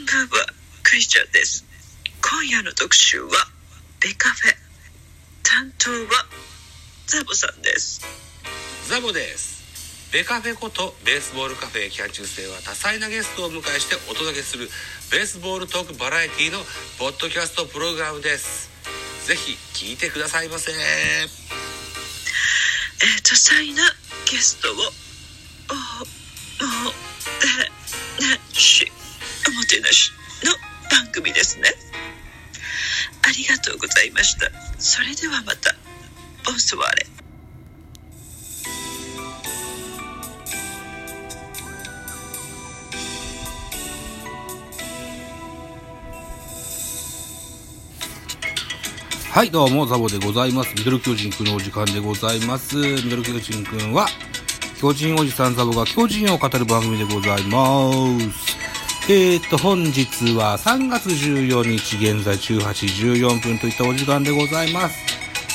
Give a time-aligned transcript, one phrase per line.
[0.00, 0.16] ンバー
[0.82, 1.66] クリスチャンです。
[2.22, 3.28] 今夜の特集は
[4.00, 4.54] ベカフェ。
[5.42, 5.98] 担当は
[7.06, 8.00] ザボさんです。
[8.88, 9.60] ザボです。
[10.12, 14.70] ベカフェことベースボールカフェ期間中世は多彩なゲストをお迎えしてお届けする
[15.12, 16.58] ベースボールトークバラエティの
[16.98, 18.70] ポッドキャストプログラムです。
[19.26, 20.72] ぜひ聞いてくださいませ。
[20.72, 21.28] えー、
[23.22, 23.82] 多彩な
[24.30, 24.82] ゲストをおも
[27.38, 27.46] て
[28.24, 28.90] なし
[29.48, 30.12] おもてなし
[30.44, 30.52] の
[30.90, 31.70] 番組ですね
[33.22, 35.74] ありがとうございましたそれではまた
[36.44, 37.06] ボンソワーレ
[49.30, 50.74] はい、どうも、ザボでございます。
[50.74, 52.76] ミドル巨人くんのお時間でございます。
[52.76, 54.08] ミドル巨人くんは、
[54.80, 57.92] 巨人おじさんザボが巨人を語る番組でございま
[58.32, 58.49] す。
[59.08, 64.96] えーと、本日は3月14日、現在18時14分といったお時間でございます。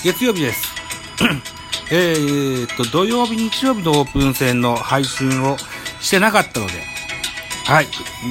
[0.03, 0.73] 月曜日です。
[1.91, 5.57] えーと、土曜日、日曜日のオープン戦の配信を
[6.01, 6.73] してなかったので、
[7.65, 7.85] はい。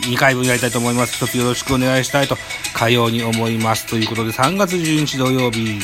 [0.09, 1.17] 2回分やりたいと思います。
[1.17, 2.37] 一つよろしくお願いしたいと、
[2.75, 3.87] かように思います。
[3.87, 5.81] ということで、3月12日土曜日、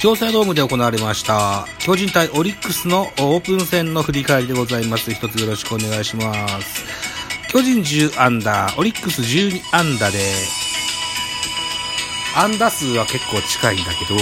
[0.00, 5.12] 京セドームで行われました、巨人対オリックスのオープン戦の振り返りでございます。
[5.12, 7.07] 一つよろしくお願いします。
[7.58, 10.20] 巨人10アンダー、オリックス12アンダーで、
[12.36, 14.14] アンダー数は結構近いんだけど、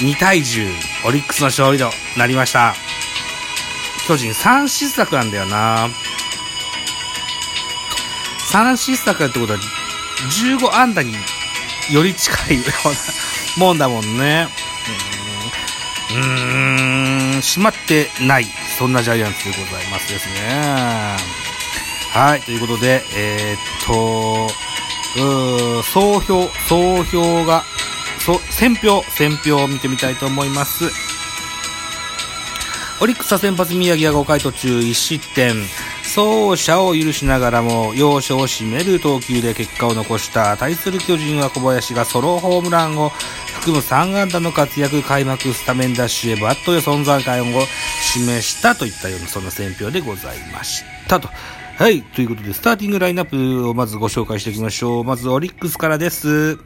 [0.00, 0.72] 2対10、
[1.06, 2.74] オリックスの勝利となりました。
[4.08, 5.90] 巨人3失策なんだよな。
[8.50, 9.58] 3失策ってことは、
[10.48, 11.12] 15安打に
[11.92, 14.48] より近いような もんだもんね。
[16.08, 18.46] うーん、うーん閉まってない、
[18.78, 21.45] そんなジャイアンツでございますですね。
[22.12, 24.46] はい、ということで、えー、っと、
[25.20, 27.62] うー総評、総評が、
[28.18, 30.84] そ、選票、選票を見てみたいと思います。
[33.00, 35.54] オリックスは先発宮城が5回途中1失点。
[36.16, 47.60] 走者を許しながらも要所を締める投球で結果を残した対する巨人は小林がソロホームランを含む3安打の活躍開幕スタメンダッシュへバットで存在感を
[48.00, 51.28] 示したといったようなそんな選評でございましたと。
[51.76, 52.02] はい。
[52.02, 55.04] ということで、スターティングラインナップをまずご紹介していきましょう。
[55.04, 56.58] まず、オリックスからです。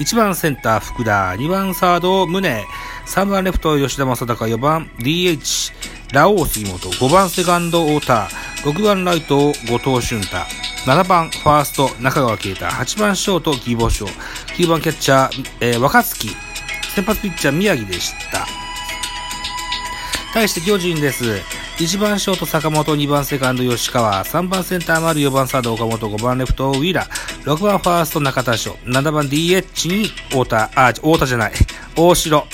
[0.00, 2.64] 1番センター福田、2番サード宗、
[3.06, 5.72] 3番レフト吉田正尚、4番 DH
[6.12, 8.28] ラオウ杉本、5番セカンド太田、
[8.64, 10.38] 6番ライト後藤俊太、
[10.84, 16.28] 7番ファースト中川圭太、8番ショート義母賞、9番キャッチャー、えー若月、
[16.94, 18.44] 先発ピッチャー宮城でした。
[20.34, 21.40] 対して巨人です。
[21.78, 31.52] 1番ショート坂本、2番セカンド吉川、3番センター丸、4番サード岡本、5番レフトウィーラー、6番ファースト中田翔、7番 DH に太田、あ、太田じゃない、
[31.94, 32.46] 大城、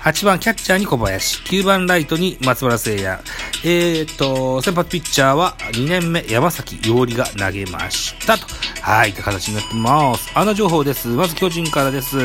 [0.00, 3.22] 8番キャッチャーに小林、9番ライトに松原聖也、
[3.64, 8.46] えーっと、先発ピッチャーは2年目山崎陽里が投げましたと。
[8.82, 10.32] はい、って形になってます。
[10.34, 11.06] あの情報です。
[11.08, 12.16] まず巨人からです。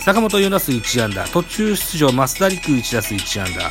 [0.00, 3.70] 坂本4打数1安打、途中出場増田陸1打数1安打、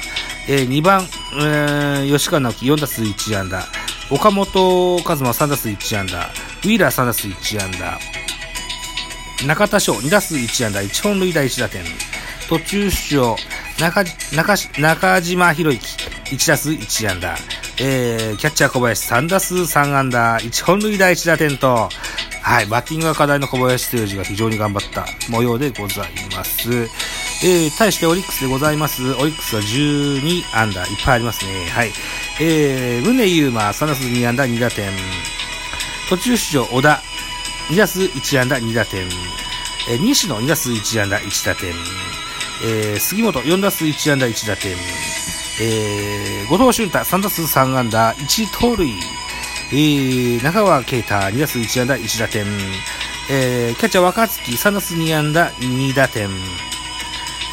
[0.54, 1.08] えー、2番、
[1.40, 3.64] えー吉川直樹4打数1安打、
[4.10, 7.98] 岡本和真3打数1安打、ウィーラー3打数1安打、
[9.48, 11.86] 中田翔2打数1安打、1本塁打1打点、
[12.50, 13.38] 途中出場
[13.80, 14.04] 中
[14.36, 15.98] 中中島博之
[16.36, 17.38] 1打数1安打、
[17.80, 21.88] えー、キャッチャー小林3打数3安打、1本塁打1打点と、
[22.42, 26.90] はい、バッティングが課題の小林誠司が非常に頑張った模様でございます。
[27.44, 29.14] えー、対してオリックスでございます。
[29.14, 31.66] オリックスは12アンダー、いっぱいありますね。
[31.70, 31.92] はい。
[32.40, 34.92] えー、宗優馬、3打数2安打2打点。
[36.08, 37.02] 途中出場、小田、
[37.70, 39.08] 2打数1安打2打点。
[39.90, 41.74] えー、西野2打数1安打1打点。
[42.64, 44.76] えー、杉本4打数1安打1打点。
[45.60, 48.88] えー、後藤俊太3打数3安打1盗塁。
[49.72, 52.46] えー、中川圭太2打数1安打1打点。
[53.32, 56.30] えー、キャッチャー若月3打数2安打2打点。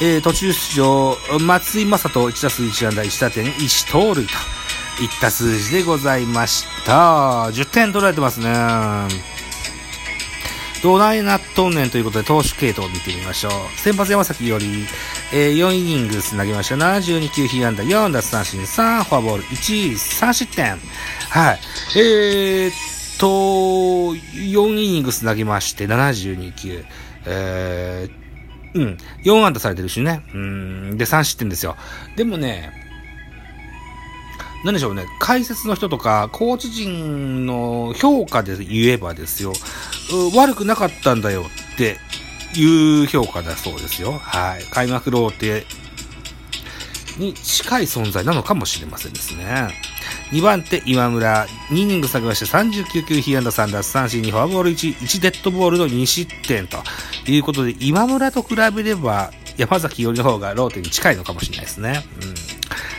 [0.00, 4.32] えー、途中出場、松井正人1打数1安打1打点1盗塁と
[5.02, 7.48] いった数字でございました。
[7.50, 8.48] 10点取られてますね。
[10.82, 13.52] どないなっとんねんということで投手系統を見てみましょう。
[13.80, 14.86] 先発山崎より、
[15.32, 16.76] えー、4イニングス投げました。
[16.76, 20.78] 72球被安打、4奪三振、3フォアボール、1、3失点。
[21.30, 21.60] はい。
[21.96, 26.84] えー、っと、4イニングス投げまして、72球。
[27.26, 28.27] えー、
[28.74, 28.98] うん。
[29.24, 30.22] 4安打されてるしね。
[30.34, 30.98] うん。
[30.98, 31.76] で、3失点ですよ。
[32.16, 32.72] でもね、
[34.64, 39.52] 何でしょうね、解説の人とか、コーチ陣の評価で言えばですよ、
[40.34, 41.98] 悪くなかったんだよって
[42.54, 44.12] いう評価だそうですよ。
[44.12, 44.64] はい。
[44.70, 45.64] 開幕ローテ
[47.18, 49.68] に近い存在なのかもしれませんですね。
[50.30, 51.46] 2番手、今村。
[51.70, 56.78] 2イニング下げまして39球、被安打3奪三振にフォアボール1、1デッドボールの2失点と
[57.26, 62.04] いうことで、今村と比べれば、山崎よりの方がローテに近いのかもしれないですね。
[62.22, 62.34] うん。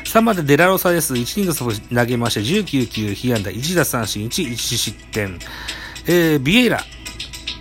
[0.10, 1.13] 3番手、デラロサです。
[1.13, 5.39] 1イニング投げまして19球、被安打1奪三振1、1失点。
[6.07, 6.83] えー、ビエイラ。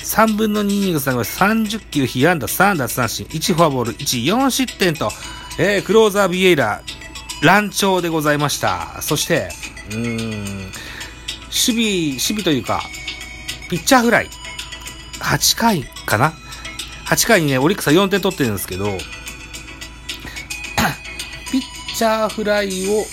[0.00, 5.12] 3分の2イニング投げまして30球、被安打3奪三振1、フォアボール1、4失点と、
[5.60, 6.82] えー、クローザービエイラ、
[7.42, 9.02] 乱調でございました。
[9.02, 9.48] そして、
[9.90, 10.70] うーん、守
[11.50, 12.80] 備、守備というか、
[13.68, 14.28] ピッチャーフライ。
[15.20, 16.32] 8回かな
[17.06, 18.86] ?8 回にね、オリックスは4点取ってるんですけど、
[21.50, 21.62] ピッ
[21.96, 23.04] チャーフライを、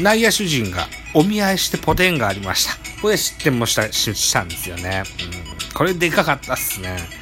[0.00, 2.72] 内野手陣がお見合いしてポテンがありました。
[2.72, 5.02] ここで失点もした、したんですよね。
[5.20, 7.17] うん、これでかかったっすね。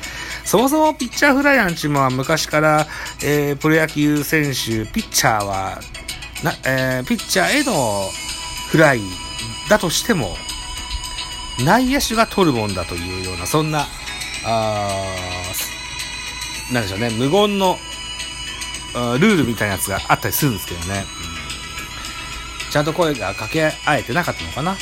[0.46, 2.86] そもそもピッチャーフライアンチも昔から、
[3.20, 5.80] えー、プロ野球選手、ピッチャーは、
[6.44, 7.72] な、えー、ピッチャーへの
[8.70, 9.00] フライ
[9.68, 10.36] だとしても、
[11.64, 13.86] 内野手が取るもんだというような、そんな、
[14.44, 14.88] あ
[16.72, 17.76] なんでしょうね、無言の
[19.18, 21.06] ルールみたいなやつがあったりするんですけどね。
[22.66, 24.76] うん、ちゃんと声が掛け合えてなかったのかな。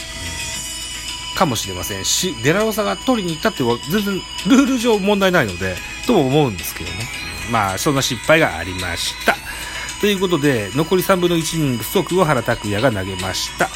[1.35, 4.15] かもしれませんし、デラロサが取りに行ったって全然
[4.47, 5.77] ルール上問題ないので、
[6.07, 6.97] とも思うんですけどね。
[7.51, 9.37] まあ、そんな失敗がありました。
[10.01, 13.69] ということで、残り3分の1イニングスと桑原拓也が投げました。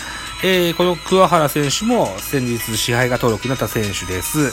[0.42, 4.52] えー、この桑原選手も先日支配が登録になった選手です。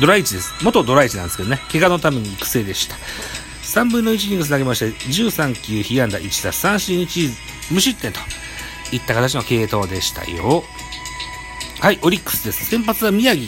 [0.00, 0.52] ドライチです。
[0.62, 2.96] 元ドライチなんですけどね、怪我のために育成でした。
[3.62, 7.30] 3分の1イニングス投げまして、13球被安打1打三振1
[7.72, 8.20] 無失点と
[8.92, 10.64] いった形の系統でしたよ。
[11.84, 12.64] はい、オリックスです。
[12.64, 13.46] 先発は宮城。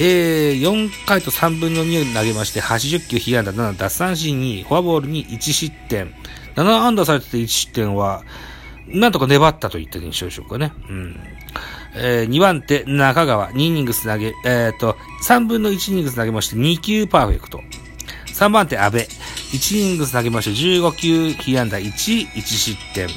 [0.00, 6.14] えー、4回と3分の2を投げまして、80球、被安打7、奪三振に、フォアボールに1失点。
[6.54, 8.22] 7安打されてて1失点は、
[8.86, 10.72] なんとか粘ったといった印象でしょうかね。
[10.88, 11.20] うん。
[11.96, 14.96] えー、2番手、中川、2イニングス投げ、えー、と、
[15.26, 17.60] 3分の1イニングス投げまして、2球パーフェクト。
[18.34, 23.08] 3番手、安倍、1イニングス投げまして、15球、被安打1、1失点。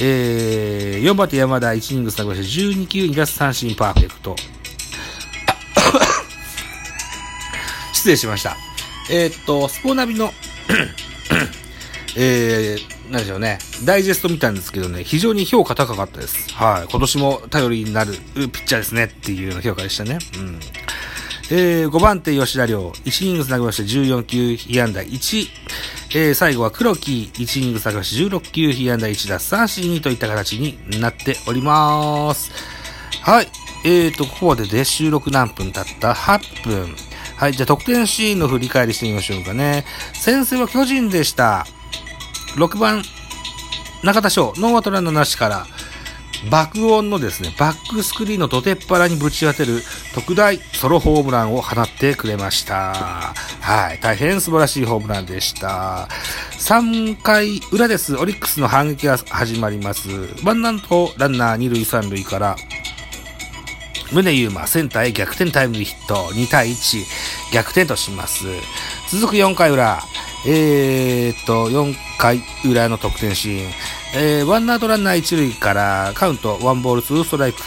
[0.00, 4.36] えー、4番手山田1イニングス投げまして12球2奪三振パーフェクト。
[7.92, 8.56] 失礼しました。
[9.10, 10.32] えー、っと、スポナビの
[12.20, 13.58] えー、なんでしょうね。
[13.84, 16.52] ダイジェスト見たんですけどね、非常に評価高かったです。
[16.52, 16.88] はい。
[16.90, 20.18] 今年も頼りになるピッチャーですねっていうような評価でしたね。
[20.36, 20.60] うん。
[21.50, 25.48] えー、5番手吉田亮、1イニングス投げまして14球、被安打1、
[26.10, 32.50] えー、最後は黒木、1イニング探し16球、被安打1打三振2といった形になっております。
[33.22, 33.48] はい。
[33.84, 36.96] えーと、ここまでで収録何分経った ?8 分。
[37.36, 37.52] はい。
[37.52, 39.84] じゃあ、得点シーンの振り返りしてみましょうかね。
[40.14, 41.66] 先生は巨人でした。
[42.56, 43.02] 6番、
[44.02, 45.66] 中田翔、ノーアウトランナーなしから、
[46.50, 49.82] 爆音のですね、バックスクリーンの土手っ腹にぶち当てる
[50.14, 53.34] 特大ソロホームランを放ってくれました。
[53.60, 53.98] はい。
[54.00, 56.08] 大変素晴らしいホームランでした。
[56.52, 58.16] 3回裏です。
[58.16, 60.08] オリックスの反撃が始まります。
[60.44, 62.56] ワンナンとランナー2塁3塁から、
[64.12, 68.44] 宗優馬センターへ逆転タイムリーヒット2対1逆転とします。
[69.10, 70.02] 続く4回裏、
[70.46, 73.70] えー、っと、4回裏の得点シーン。
[74.14, 77.60] えー、ワンアウトランナー一塁からカウント、ワンボールツーストライク、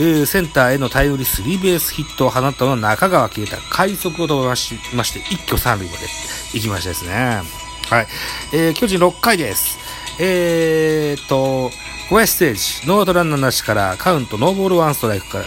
[0.00, 6.06] えー、センターへのタイムリースリーベースヒットを放ったのは中川圭太、快速を飛ばしまして、一挙三塁まで
[6.54, 7.42] 行きましたですね。
[7.90, 8.06] はい。
[8.52, 9.78] えー、巨人6回です。
[10.20, 11.70] えーと、
[12.08, 15.44] 小林ステージ、ノーアウトランナーなしからカウント、ノーボールワンストライクから、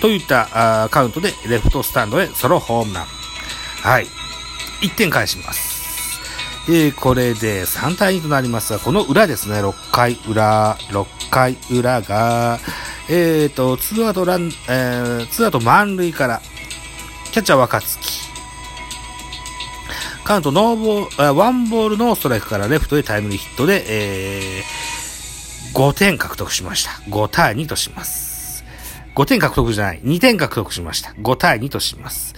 [0.00, 3.06] といったあカウントでレフトスタンドへソロホームラン。
[3.82, 4.06] はい。
[4.80, 5.69] 1点返します。
[6.72, 12.60] えー、これで3対2となりますが、この裏ですね、6回裏、6回裏が、
[13.08, 16.40] えーと、ツーアウトラン、えー、ツーアウト満塁から、
[17.32, 17.98] キャッチャー若月。
[20.22, 26.90] カウントノーボール、ワンボールのストライクからレフトへタイムリーヒットで、えー、5点獲得しました。
[27.10, 28.64] 5対2とします。
[29.16, 30.00] 5点獲得じゃない。
[30.02, 31.10] 2点獲得しました。
[31.20, 32.36] 5対2とします。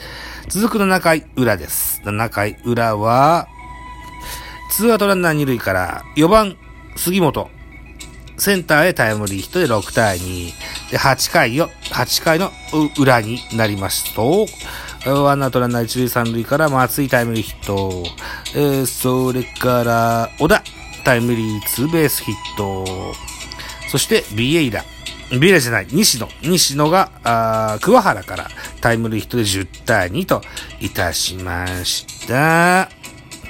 [0.49, 2.01] 続く7回裏です。
[2.07, 3.47] 7回裏は、
[4.73, 6.57] ツーアウトランナー二塁から4番
[6.97, 7.51] 杉本。
[8.39, 10.51] センターへタイムリーヒットで6対2。
[10.91, 12.51] で、8回よ、8回の
[12.99, 14.47] 裏になりますと、
[15.05, 18.03] ワンアウトランナー一塁三塁から松井タイムリーヒット。
[18.55, 20.63] えー、それから、小田。
[21.05, 23.13] タイムリーツーベースヒット。
[23.91, 24.83] そしてビエイラ。
[25.39, 26.31] ビエイラじゃない、西野。
[26.41, 28.49] 西野が、あ桑原から
[28.81, 30.41] タイムリーヒットで10対2と
[30.81, 33.02] いたしました。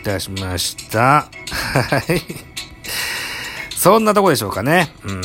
[0.02, 0.98] たしました。
[0.98, 1.28] は
[2.08, 2.22] い。
[3.76, 4.92] そんなとこでしょうかね。
[5.04, 5.22] うん。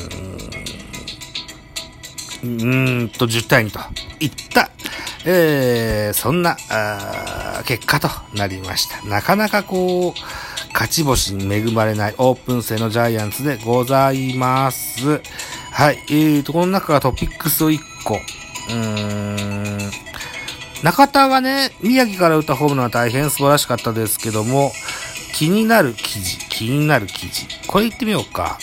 [2.43, 3.79] うんと、10対2と
[4.19, 4.71] いった、
[5.25, 9.05] えー、そんな、あ結果となりました。
[9.07, 10.19] なかなかこう、
[10.73, 15.21] 勝ち星に恵まれないオープン戦のジャイアンツでございます。
[15.71, 15.97] はい。
[16.09, 18.15] えーと、この中からトピックスを1個。
[18.15, 19.66] うーん。
[20.83, 24.71] 中田がね、宮城から打ったホームランは大変素晴らしかったですけども、
[25.33, 27.47] 気になる記事、気になる記事。
[27.67, 28.59] これ言ってみようか。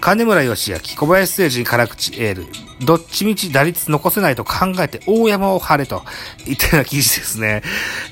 [0.00, 2.46] 金村義明、小林誠司辛口エール。
[2.84, 6.02] どっちみち打率残せないと考えて大山を張れと
[6.44, 7.62] 言ったような記事ですね。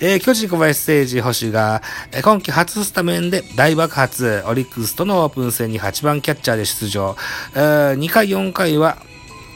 [0.00, 7.16] えー、巨人小林誠司捕手が、え、今季初スタメンで大爆発、オリックスとのオープン戦に8番キャッチャーで出場。
[7.54, 8.98] えー、2回4回は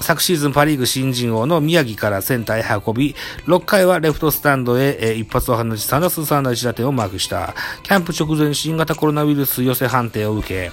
[0.04, 3.14] 昨シーズンパリーグ新人王の宮城からセンターへ運び、
[3.46, 7.54] 6回はレフトスタンドへ、え一発を放ち3打数3打1打点をマークした。
[7.82, 10.70] キャンプ直前新型コロナウイルス寄せ判定を受け、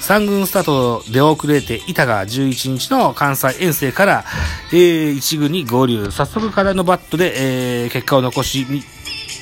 [0.00, 4.24] 3軍スタートで遅れていたが11日の関西遠征から、
[4.72, 6.10] えー、1軍に合流。
[6.10, 8.66] 早速からのバットで、えー、結果を残し、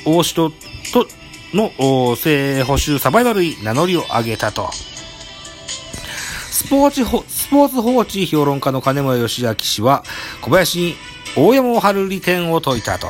[0.05, 1.07] 大城と
[1.53, 4.69] の正補修サバイバルに名乗りを上げたと。
[6.59, 10.03] スポーツ、スポーツ報知評論家の金村義明氏は、
[10.41, 10.95] 小林に
[11.35, 13.07] 大山を張る利点を説いたと。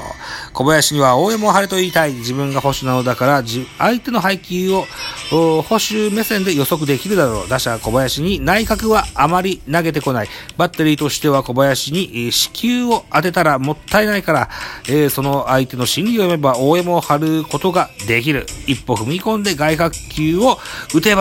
[0.54, 2.14] 小林には大山を張れと言いたい。
[2.14, 3.44] 自分が保守なのだから、
[3.78, 4.86] 相手の配球を
[5.32, 7.50] 保守目線で予測できるだろう。
[7.50, 10.28] 打者小林に内角はあまり投げてこない。
[10.58, 14.50] バッテリーとしては小林に死球を当てたらもったいないから、
[14.88, 18.46] えー、その相手の心理を読めば大山を張ることができる。
[18.68, 20.58] 一歩踏み込んで外角球を
[20.94, 21.18] 打てば